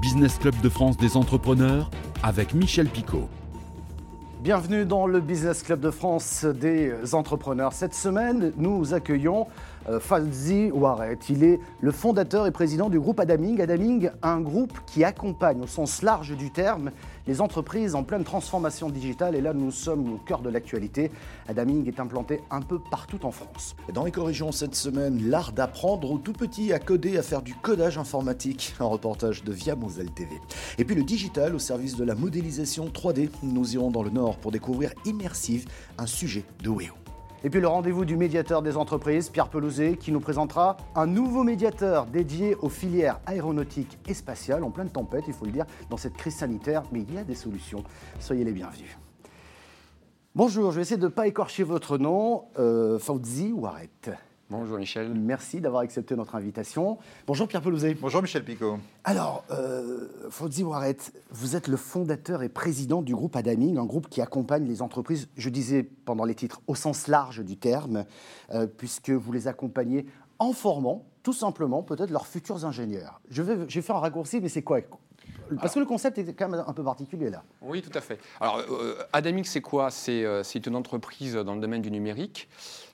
[0.00, 1.90] Business Club de France des entrepreneurs
[2.22, 3.28] avec Michel Picot.
[4.42, 7.72] Bienvenue dans le Business Club de France des entrepreneurs.
[7.72, 9.46] Cette semaine, nous accueillons
[9.88, 11.18] euh, Falzi Waret.
[11.28, 13.60] Il est le fondateur et président du groupe Adaming.
[13.60, 16.90] Adaming, un groupe qui accompagne au sens large du terme
[17.26, 19.34] les entreprises en pleine transformation digitale.
[19.34, 21.10] Et là, nous sommes au cœur de l'actualité.
[21.48, 23.76] Adaming est implanté un peu partout en France.
[23.92, 27.98] Dans Éco-Région cette semaine, l'art d'apprendre aux tout petits à coder, à faire du codage
[27.98, 28.74] informatique.
[28.80, 30.40] Un reportage de Via Moselle TV.
[30.78, 33.30] Et puis le digital au service de la modélisation 3D.
[33.42, 35.66] Nous irons dans le Nord pour découvrir Immersive,
[35.98, 37.01] un sujet de Weo.
[37.44, 41.42] Et puis le rendez-vous du médiateur des entreprises, Pierre Pelouzet, qui nous présentera un nouveau
[41.42, 45.96] médiateur dédié aux filières aéronautiques et spatiales, en pleine tempête, il faut le dire, dans
[45.96, 47.82] cette crise sanitaire, mais il y a des solutions.
[48.20, 48.96] Soyez les bienvenus.
[50.36, 53.90] Bonjour, je vais essayer de ne pas écorcher votre nom, euh, Fauzi Waret.
[54.52, 55.14] Bonjour Michel.
[55.14, 56.98] Merci d'avoir accepté notre invitation.
[57.26, 57.94] Bonjour Pierre Pelouzet.
[57.94, 58.76] Bonjour Michel Picot.
[59.02, 60.98] Alors, euh, Fauzi Waret,
[61.30, 65.28] vous êtes le fondateur et président du groupe Adaming, un groupe qui accompagne les entreprises,
[65.38, 68.04] je disais pendant les titres, au sens large du terme,
[68.52, 70.04] euh, puisque vous les accompagnez
[70.38, 73.22] en formant tout simplement peut-être leurs futurs ingénieurs.
[73.30, 74.80] Je vais, je vais faire un raccourci, mais c'est quoi
[75.60, 77.42] parce que le concept est quand même un peu particulier là.
[77.60, 78.18] Oui, tout à fait.
[78.40, 79.88] Alors, euh, Adaming, c'est quoi?
[80.08, 82.48] Euh, C'est une entreprise dans le domaine du numérique.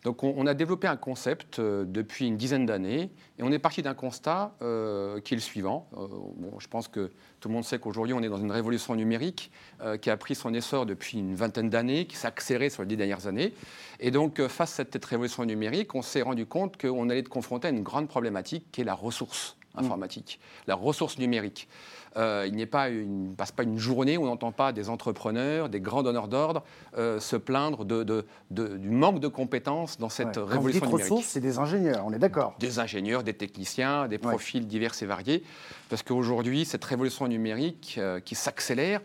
[0.04, 3.82] Donc, on, a développé un concept euh, depuis une dizaine d'années et on est parti
[3.82, 5.88] d'un constat qui est le suivant.
[5.92, 9.52] bon, je pense que tout le monde sait qu'aujourd'hui, on est dans une révolution numérique
[10.00, 12.96] qui a pris son essor depuis une vingtaine d'années, qui s'est accélérée sur les dix
[12.96, 13.54] dernières années.
[14.00, 17.68] Et donc, face à cette révolution numérique, on s'est rendu compte qu'on allait être confronté
[17.68, 21.68] à une grande problématique qui est la ressource informatique, la ressource numérique.
[22.16, 25.68] Euh, il n'y pas une, passe pas une journée où on n'entend pas des entrepreneurs,
[25.68, 26.64] des grands donneurs d'ordre
[26.96, 31.10] euh, se plaindre de, du manque de compétences dans cette révolution Quand numérique.
[31.10, 32.54] ressources, c'est des ingénieurs, on est d'accord.
[32.58, 35.44] Des ingénieurs, des techniciens, des profils divers et variés,
[35.88, 39.00] parce qu'aujourd'hui, cette révolution numérique euh, qui s'accélère,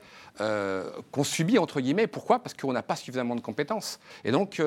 [1.12, 2.40] qu'on subit entre guillemets, pourquoi?
[2.40, 4.00] Parce qu'on n'a pas suffisamment de compétences.
[4.26, 4.60] Et donc,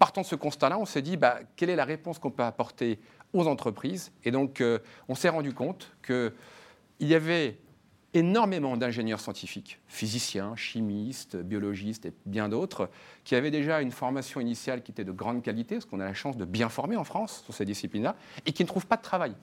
[0.00, 2.98] partant de ce constat-là, on s'est dit, bah, quelle est la réponse qu'on peut apporter
[3.34, 4.62] aux entreprises Et donc,
[5.08, 6.32] on s'est rendu compte qu'il
[7.00, 7.58] y avait
[8.14, 12.88] énormément d'ingénieurs scientifiques, physiciens, chimistes, biologistes et bien d'autres,
[13.24, 16.14] qui avaient déjà une formation initiale qui était de grande qualité, parce qu'on a la
[16.14, 18.14] chance de bien former en France sur ces disciplines-là,
[18.46, 19.34] et qui ne trouvent pas de travail.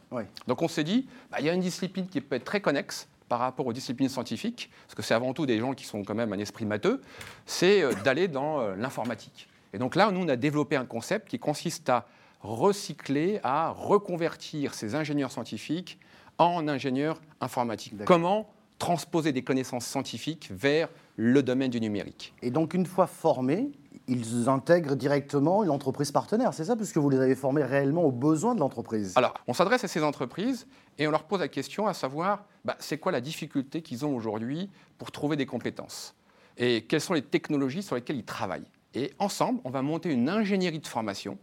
[0.48, 3.10] Donc on s'est dit, bah, il y a une discipline qui peut être très connexe
[3.28, 6.16] par rapport aux disciplines scientifiques, parce que c'est avant tout des gens qui sont quand
[6.16, 7.02] même un esprit matheux,
[7.46, 9.48] c'est euh, d'aller dans euh, l'informatique.
[9.74, 12.08] Et donc là, nous, on a développé un concept qui consiste à
[12.44, 16.00] recycler, à reconvertir ces ingénieurs scientifiques
[16.38, 18.04] en ingénieurs informatiques.
[18.06, 22.34] Comment transposer des connaissances scientifiques vers le domaine du numérique?
[22.42, 23.72] Et donc, une fois formés,
[24.08, 28.12] ils intègrent directement une entreprise partenaire, c'est ça, puisque vous les avez formés réellement aux
[28.12, 29.14] besoins de l'entreprise.
[29.16, 30.66] Alors, on s'adresse à ces entreprises
[30.98, 34.16] et on leur pose la question à savoir, bah, c'est quoi la difficulté qu'ils ont
[34.16, 36.16] aujourd'hui pour trouver des compétences?
[36.58, 38.68] Et quelles sont les technologies sur lesquelles ils travaillent?
[38.94, 41.38] Et ensemble, on va monter une ingénierie de formation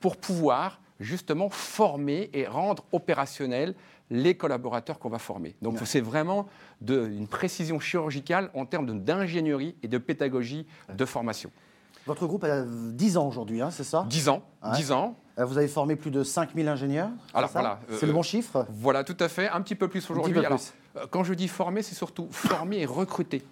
[0.00, 3.74] pour pouvoir justement former et rendre opérationnel
[4.10, 5.54] les collaborateurs qu'on va former.
[5.62, 6.46] Donc c'est vraiment
[6.86, 11.50] une précision chirurgicale en termes d'ingénierie et de pédagogie de formation.
[12.06, 14.06] Votre groupe a 10 ans aujourd'hui, hein, c'est ça?
[14.08, 14.42] 10 ans,
[14.74, 15.16] 10 ans.
[15.38, 17.80] Euh, vous avez formé plus de 5000 ingénieurs Alors voilà.
[17.98, 18.66] C'est le bon chiffre?
[18.70, 19.48] Voilà, tout à fait.
[19.50, 20.34] Un petit peu plus aujourd'hui.
[20.38, 23.44] Euh, quand je dis former, c'est surtout former et recruter.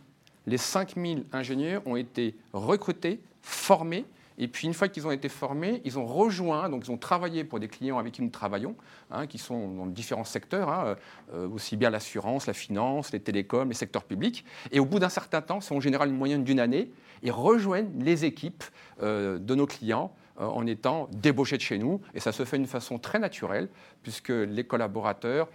[0.47, 4.07] Les 5000 ingénieurs ont été recrutés, formés
[4.39, 7.45] et puis, une fois qu'ils ont été formés, ils ont rejoint, donc ils ont travaillé
[7.45, 8.77] pour des clients avec qui nous travaillons,
[9.11, 10.97] hein, qui sont dans différents secteurs, hein,
[11.33, 14.45] euh, aussi bien l'assurance, la finance, les télécoms, les secteurs publics.
[14.73, 16.91] Et au bout d'un certain temps, c'est en général une moyenne d'une année,
[17.23, 18.65] ils rejoignent les équipes
[19.03, 22.01] euh, de nos clients en étant débauchés de chez nous.
[22.15, 23.69] Et ça se fait d'une façon très naturelle,
[24.03, 25.49] puisque les collaborateurs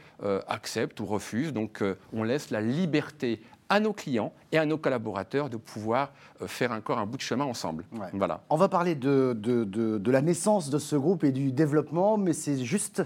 [0.47, 1.53] acceptent ou refusent.
[1.53, 1.84] Donc,
[2.14, 3.41] on laisse la liberté
[3.72, 7.22] à nos clients et à nos collaborateurs de pouvoir euh, faire encore un bout de
[7.22, 7.86] chemin ensemble.
[8.12, 8.41] Voilà.
[8.50, 12.34] On va parler de, de, de, la naissance de ce groupe et du développement, mais
[12.34, 13.02] c'est juste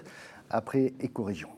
[0.50, 1.50] après Éco-Région.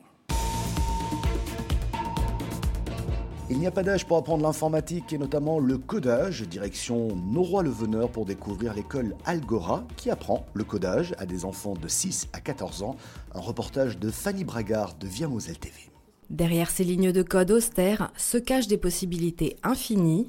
[3.50, 6.42] Il n'y a pas d'âge pour apprendre l'informatique et notamment le codage.
[6.42, 12.28] Direction Noroy-le-Veneur pour découvrir l'école Algora qui apprend le codage à des enfants de 6
[12.34, 12.96] à 14 ans.
[13.34, 15.74] Un reportage de Fanny Bragard de Via Moselle TV.
[16.28, 20.28] Derrière ces lignes de code austères se cachent des possibilités infinies,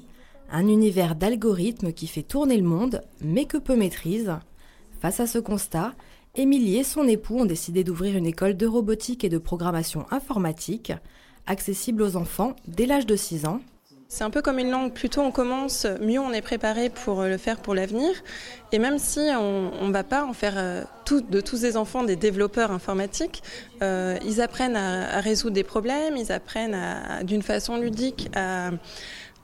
[0.50, 4.32] un univers d'algorithmes qui fait tourner le monde, mais que peu maîtrise.
[4.98, 5.92] Face à ce constat,
[6.36, 10.92] Émilie et son époux ont décidé d'ouvrir une école de robotique et de programmation informatique,
[11.46, 13.60] accessible aux enfants dès l'âge de 6 ans.
[14.08, 17.22] C'est un peu comme une langue, plus tôt on commence, mieux on est préparé pour
[17.22, 18.10] le faire pour l'avenir.
[18.72, 22.16] Et même si on ne va pas en faire euh, de tous ces enfants des
[22.16, 23.42] développeurs informatiques,
[23.82, 26.76] euh, ils apprennent à, résoudre des problèmes, ils apprennent
[27.24, 28.70] d'une façon ludique à,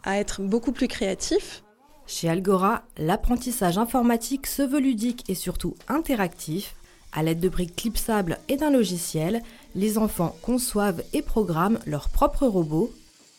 [0.03, 1.63] à être beaucoup plus créatifs.
[2.09, 6.75] Chez Algora, l'apprentissage informatique se veut ludique et surtout interactif.
[7.17, 9.43] À l'aide de briques clipsables et d'un logiciel,
[9.75, 12.93] les enfants conçoivent et programment leurs propres robots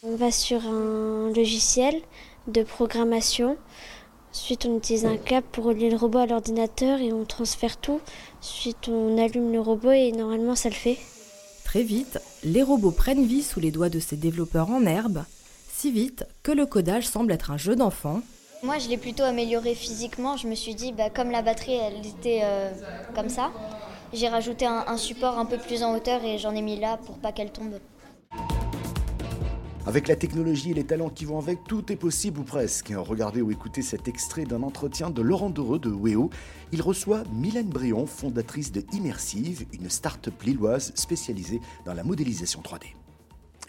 [0.04, 1.96] on va sur un logiciel
[2.48, 3.58] de programmation.
[4.32, 8.00] Ensuite, on utilise un câble pour relier le robot à l'ordinateur et on transfère tout.
[8.40, 10.98] Ensuite, on allume le robot et normalement, ça le fait.
[11.66, 15.26] Très vite, les robots prennent vie sous les doigts de ces développeurs en herbe,
[15.74, 18.22] si vite que le codage semble être un jeu d'enfant.
[18.63, 20.36] Moi, je l'ai plutôt amélioré physiquement.
[20.36, 22.71] Je me suis dit, bah, comme la batterie, elle était euh,
[23.15, 23.51] comme ça,
[24.13, 27.18] j'ai rajouté un support un peu plus en hauteur et j'en ai mis là pour
[27.18, 27.80] pas qu'elle tombe.
[29.88, 32.92] Avec la technologie et les talents qui vont avec, tout est possible ou presque.
[32.94, 36.30] Regardez ou écoutez cet extrait d'un entretien de Laurent Dereux de WEO.
[36.74, 42.97] Il reçoit Mylène Brion, fondatrice de Immersive, une start-up lilloise spécialisée dans la modélisation 3D.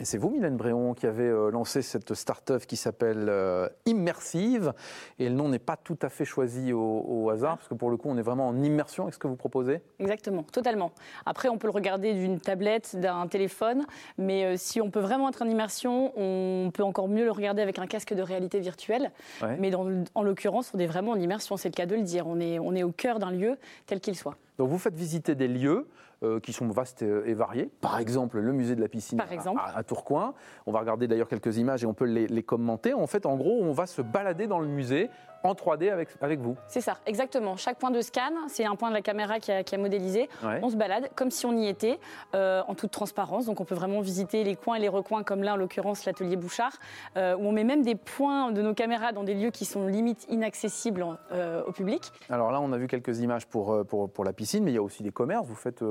[0.00, 4.72] Et c'est vous, Mylène Bréon, qui avez euh, lancé cette start-up qui s'appelle euh, Immersive.
[5.18, 7.96] Et le nom n'est pas tout à fait choisi au, hasard, parce que pour le
[7.96, 10.92] coup, on est vraiment en immersion avec ce que vous proposez Exactement, totalement.
[11.26, 13.86] Après, on peut le regarder d'une tablette, d'un téléphone,
[14.18, 17.60] mais euh, si on peut vraiment être en immersion, on peut encore mieux le regarder
[17.60, 19.10] avec un casque de réalité virtuelle.
[19.58, 22.26] Mais en l'occurrence, on est vraiment en immersion, c'est le cas de le dire.
[22.26, 23.56] On est, on est au cœur d'un lieu,
[23.86, 24.36] tel qu'il soit.
[24.58, 25.86] Donc vous faites visiter des lieux
[26.22, 27.70] euh, qui sont vastes et variés.
[27.80, 30.34] Par exemple, le musée de la piscine à, Tourcoing.
[30.66, 32.94] On va regarder d'ailleurs quelques images et on peut les, les, commenter.
[32.94, 35.10] En fait, en gros, on va se balader dans le musée
[35.42, 36.56] en 3D avec, avec vous.
[36.66, 37.56] C'est ça, exactement.
[37.56, 40.28] Chaque point de scan, c'est un point de la caméra qui a, qui a modélisé.
[40.62, 41.98] On se balade comme si on y était,
[42.34, 43.46] euh, en toute transparence.
[43.46, 46.36] Donc on peut vraiment visiter les coins et les recoins, comme là en l'occurrence l'atelier
[46.36, 46.72] Bouchard,
[47.16, 49.86] euh, où on met même des points de nos caméras dans des lieux qui sont
[49.86, 52.12] limite inaccessibles euh, au public.
[52.30, 54.78] Alors là, on a vu quelques images pour, pour, pour, la piscine, mais il y
[54.78, 55.46] a aussi des commerces.
[55.46, 55.82] Vous faites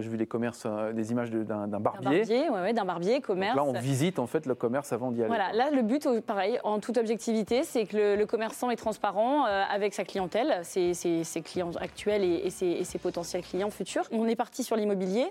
[0.00, 2.24] j'ai vu les commerces, euh, des images d'un barbier.
[2.24, 3.56] D'un barbier, d'un barbier, commerce.
[3.56, 5.28] là, on visite en fait le commerce avant d'y aller.
[5.28, 9.62] Voilà, là, le but, pareil, en toute objectivité, c'est que le, commerçant est transparent euh,
[9.70, 10.92] avec sa clientèle, ses,
[11.44, 14.04] clients actuels et, ses, potentiels clients futurs.
[14.10, 15.26] On est parti sur l'immobilier,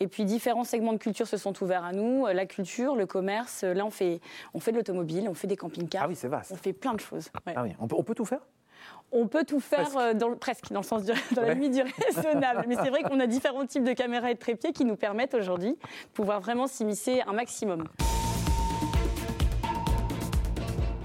[0.00, 2.26] et puis différents segments de culture se sont ouverts à nous.
[2.26, 4.20] La culture, le commerce, là, on fait,
[4.54, 6.02] on fait de l'automobile, on fait des camping-cars.
[6.04, 6.52] Ah oui, c'est vaste.
[6.52, 7.30] On fait plein de choses.
[7.46, 8.40] Ah oui, on peut tout faire?
[9.12, 11.82] On peut tout faire presque, euh, dans, presque, dans le sens dans la limite du
[11.82, 12.64] raisonnable.
[12.68, 15.34] Mais c'est vrai qu'on a différents types de caméras et de trépieds qui nous permettent
[15.34, 15.78] aujourd'hui de
[16.12, 17.84] pouvoir vraiment s'immiscer un maximum.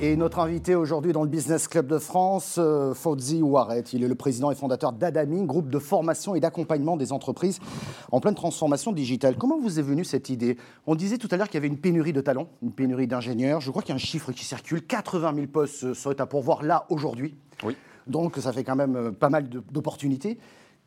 [0.05, 4.09] Et notre invité aujourd'hui dans le Business Club de France, euh, Fauzi Ouaret, il est
[4.09, 7.61] le président et fondateur d'Adaming, groupe de formation et d'accompagnement des entreprises
[8.11, 9.37] en pleine transformation digitale.
[9.37, 10.57] Comment vous est venue cette idée?
[10.87, 13.61] On disait tout à l'heure qu'il y avait une pénurie de talents, une pénurie d'ingénieurs.
[13.61, 16.63] Je crois qu'il y a un chiffre qui circule 80 000 postes seraient à pourvoir
[16.63, 17.37] là aujourd'hui.
[17.63, 17.77] Oui.
[18.05, 20.37] Donc ça fait quand même euh, pas mal d'opportunités.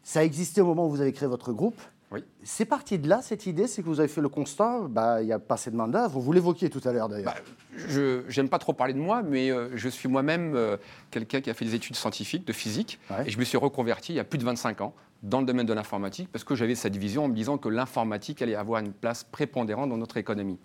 [0.03, 1.81] Ça a existé au moment où vous avez créé votre groupe.
[2.13, 2.23] Oui.
[2.45, 5.27] C'est parti de là, cette idée, c'est que vous avez fait le constat, bah, il
[5.27, 6.21] n'y a pas assez de main-d'œuvre.
[6.21, 7.35] Vous l'évoquiez tout à l'heure d'ailleurs.
[7.35, 7.41] Bah,
[7.89, 10.77] je n'aime pas trop parler de moi, mais euh, je suis moi-même euh,
[11.11, 14.17] quelqu'un qui a fait des études scientifiques, de physique, et je me suis reconverti il
[14.17, 16.97] y a plus de 25 ans dans le domaine de l'informatique parce que j'avais cette
[16.97, 20.59] vision en me disant que l'informatique allait avoir une place prépondérante dans notre économie.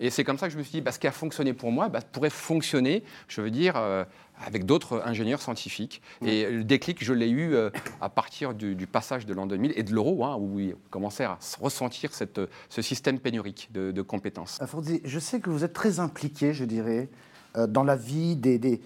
[0.00, 1.72] Et c'est comme ça que je me suis dit, bah, ce qui a fonctionné pour
[1.72, 4.04] moi bah, pourrait fonctionner, je veux dire, euh,
[4.44, 6.02] avec d'autres ingénieurs scientifiques.
[6.24, 9.82] Et le déclic, je l'ai eu euh, à partir du, passage de l'an 2000 et
[9.82, 14.60] de l'euro, hein, où il commençait à ressentir cette, ce système pénurique de, compétences.
[15.04, 17.08] Je sais que vous êtes très impliqué, je dirais,
[17.56, 18.80] euh, dans la vie des, des...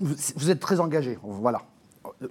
[0.00, 1.62] Vous êtes très engagé, voilà.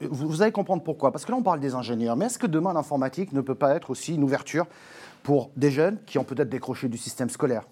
[0.01, 1.11] Vous allez comprendre pourquoi.
[1.11, 2.15] Parce que là, on parle des ingénieurs.
[2.17, 4.65] Mais est-ce que demain, l'informatique ne peut pas être aussi une ouverture
[5.23, 7.63] pour des jeunes qui ont peut-être décroché du système scolaire?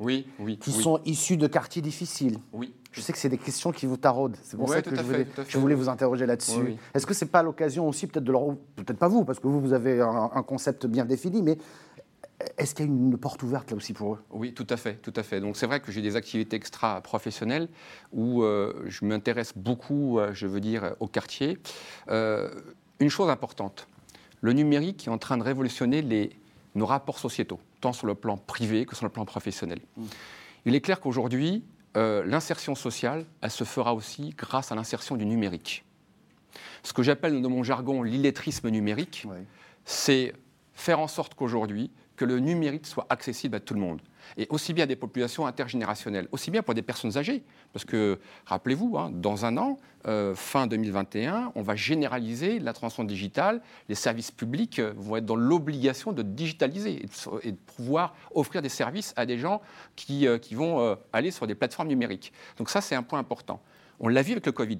[0.00, 0.58] Oui, oui.
[0.58, 2.38] Qui sont issus de quartiers difficiles.
[2.52, 2.74] Oui.
[2.92, 4.36] Je sais que c'est des questions qui vous taraudent.
[4.42, 6.76] C'est pour ça que je voulais, je voulais, vous interroger là-dessus.
[6.94, 8.56] Est-ce que c'est pas l'occasion aussi, peut-être de leur.
[8.76, 11.58] Peut-être pas vous, parce que vous, vous avez un, concept bien défini, mais
[12.56, 14.18] est-ce qu'il y a une porte ouverte là aussi pour eux?
[14.30, 15.40] Oui, tout à fait, tout à fait.
[15.40, 17.68] Donc c'est vrai que j'ai des activités extra-professionnelles
[18.12, 21.58] où euh, je m'intéresse beaucoup, euh, je veux dire, au quartier.
[22.08, 22.50] Euh,
[22.98, 23.86] une chose importante,
[24.40, 26.30] le numérique est en train de révolutionner les,
[26.74, 29.80] nos rapports sociétaux, tant sur le plan privé que sur le plan professionnel.
[29.96, 30.04] Mm.
[30.66, 31.64] Il est clair qu'aujourd'hui,
[31.96, 35.84] euh, l'insertion sociale, elle se fera aussi grâce à l'insertion du numérique.
[36.82, 39.26] Ce que j'appelle dans mon jargon l'illettrisme numérique,
[39.84, 40.34] c'est
[40.74, 44.00] faire en sorte qu'aujourd'hui, que le numérique soit accessible à tout le monde.
[44.36, 47.42] Et aussi bien des populations intergénérationnelles, aussi bien pour des personnes âgées.
[47.72, 53.04] Parce que, rappelez-vous, hein, dans un an, euh, fin 2021, on va généraliser la transformation
[53.04, 53.60] digitale.
[53.88, 57.06] Les services publics euh, vont être dans l'obligation de digitaliser
[57.42, 59.60] et de, pouvoir offrir des services à des gens
[59.96, 62.32] qui, euh, qui vont aller sur des plateformes numériques.
[62.56, 63.60] Donc ça, c'est un point important.
[64.00, 64.78] On l'a vu avec le Covid.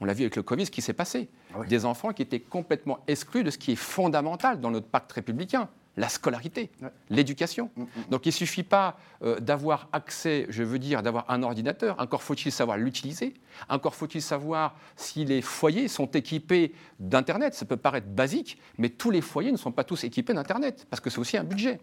[0.00, 1.28] On l'a vu avec le Covid, ce qui s'est passé.
[1.54, 5.12] Ah des enfants qui étaient complètement exclus de ce qui est fondamental dans notre pacte
[5.12, 6.70] républicain la scolarité,
[7.10, 7.70] l'éducation.
[7.76, 8.10] Mm, mm, mm.
[8.10, 12.22] Donc il ne suffit pas euh, d'avoir accès, je veux dire, d'avoir un ordinateur, encore
[12.22, 13.34] faut-il savoir l'utiliser,
[13.68, 17.54] encore faut-il savoir si les foyers sont équipés d'Internet.
[17.54, 21.00] Ça peut paraître basique, mais tous les foyers ne sont pas tous équipés d'Internet, parce
[21.00, 21.80] que c'est aussi un budget.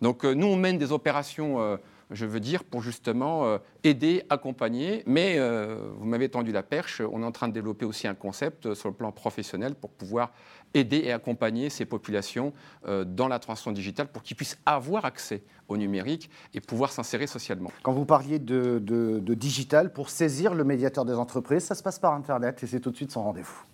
[0.00, 1.60] Donc euh, nous, on mène des opérations...
[1.60, 1.76] Euh,
[2.14, 5.02] je veux dire, pour justement euh, aider, accompagner.
[5.06, 8.14] Mais euh, vous m'avez tendu la perche, on est en train de développer aussi un
[8.14, 10.32] concept euh, sur le plan professionnel pour pouvoir
[10.74, 12.52] aider et accompagner ces populations
[12.84, 17.70] dans la transition digitale pour qu'ils puissent avoir accès au numérique et pouvoir s'insérer socialement.
[17.84, 22.00] Quand vous parliez de, de digital, pour saisir le médiateur des entreprises, ça se passe
[22.00, 23.64] par Internet et c'est tout de suite son rendez-vous.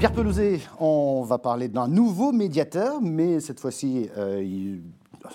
[0.00, 4.78] Pierre Pelouzet, on va parler d'un nouveau médiateur, mais cette fois-ci, euh,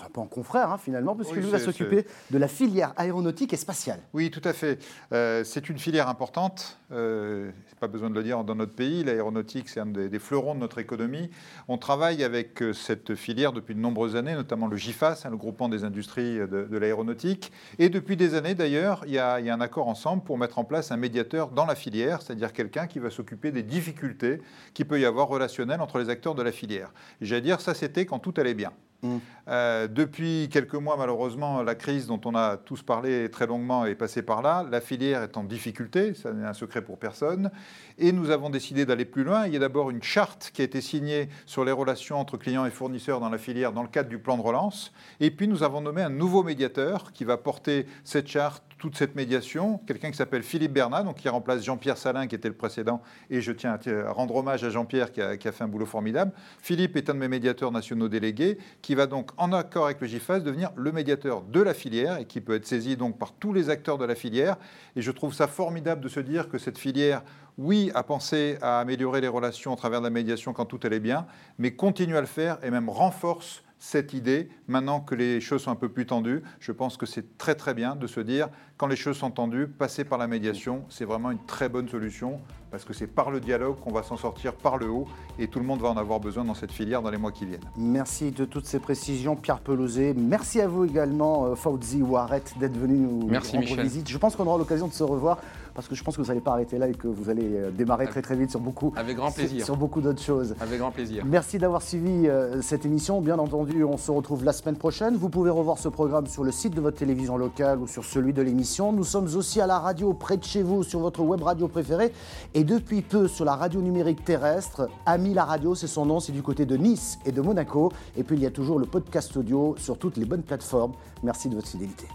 [0.04, 3.52] un peu en confrère hein, finalement, parce que lui va s'occuper de la filière aéronautique
[3.52, 4.00] et spatiale.
[4.12, 4.78] Oui, tout à fait.
[5.12, 6.78] Euh, c'est une filière importante.
[6.92, 7.50] Euh,
[7.80, 9.04] pas besoin de le dire dans notre pays.
[9.04, 11.30] L'aéronautique, c'est un des, fleurons de notre économie.
[11.68, 15.36] On travaille avec euh, cette filière depuis de nombreuses années, notamment le GIFAS, hein, le
[15.36, 17.52] groupement des industries de, l'aéronautique.
[17.78, 20.64] Et depuis des années, d'ailleurs, il, il y, a un accord ensemble pour mettre en
[20.64, 24.40] place un médiateur dans la filière, c'est-à-dire quelqu'un qui va s'occuper des difficultés
[24.74, 26.92] qu'il peut y avoir relationnelles entre les acteurs de la filière.
[27.20, 28.72] J'allais dire, ça, c'était quand tout allait bien.
[29.02, 29.16] Mm.
[29.48, 33.94] Euh, depuis quelques mois, malheureusement, la crise dont on a tous parlé très longuement est
[33.94, 34.66] passée par là.
[34.70, 37.50] La filière est en difficulté, ça n'est un secret pour personne.
[37.98, 39.46] Et nous avons décidé d'aller plus loin.
[39.46, 42.66] Il y a d'abord une charte qui a été signée sur les relations entre clients
[42.66, 44.92] et fournisseurs dans la filière dans le cadre du plan de relance.
[45.20, 49.14] Et puis nous avons nommé un nouveau médiateur qui va porter cette charte toute cette
[49.14, 53.02] médiation, quelqu'un qui s'appelle Philippe Bernat, donc qui remplace Jean-Pierre Salin, qui était le précédent,
[53.30, 56.32] et je tiens à rendre hommage à Jean-Pierre qui a, fait un boulot formidable.
[56.60, 60.06] Philippe est un de mes médiateurs nationaux délégués, qui va donc, en accord avec le
[60.06, 63.52] GIFAS, devenir le médiateur de la filière, et qui peut être saisi donc par tous
[63.52, 64.56] les acteurs de la filière.
[64.94, 67.22] Et je trouve ça formidable de se dire que cette filière
[67.58, 71.26] oui, a pensé à améliorer les relations à travers la médiation quand tout allait bien,
[71.58, 75.70] mais continue à le faire et même renforce cette idée, maintenant que les choses sont
[75.70, 78.86] un peu plus tendues, je pense que c'est très très bien de se dire, quand
[78.86, 82.40] les choses sont tendues, passer par la médiation, c'est vraiment une très bonne solution
[82.70, 85.06] parce que c'est par le dialogue qu'on va s'en sortir par le haut
[85.38, 87.46] et tout le monde va en avoir besoin dans cette filière dans les mois qui
[87.46, 87.64] viennent.
[87.76, 90.14] Merci de toutes ces précisions, Pierre Pelouzet.
[90.14, 94.08] Merci à vous également, euh, Fauzi Ouaret, d'être venu nous Merci, rendre visite.
[94.08, 95.38] Je pense qu'on aura l'occasion de se revoir
[95.76, 97.70] parce que je pense que vous n'allez pas arrêter là et que vous allez euh,
[97.70, 99.64] démarrer très très vite sur beaucoup, Avec grand plaisir.
[99.64, 100.56] Sur, beaucoup d'autres choses.
[100.58, 101.22] Avec grand plaisir.
[101.26, 103.20] Merci d'avoir suivi euh, cette émission.
[103.20, 105.16] Bien entendu, on se retrouve la semaine prochaine.
[105.16, 108.32] Vous pouvez revoir ce programme sur le site de votre télévision locale ou sur celui
[108.32, 108.90] de l'émission.
[108.90, 112.10] Nous sommes aussi à la radio près de chez vous sur votre web radio préférée
[112.54, 114.88] et depuis peu sur la radio numérique terrestre.
[115.04, 117.92] Ami la radio, c'est son nom, c'est du côté de Nice et de Monaco.
[118.16, 120.92] Et puis il y a toujours le podcast audio sur toutes les bonnes plateformes.
[121.22, 122.06] Merci de votre fidélité.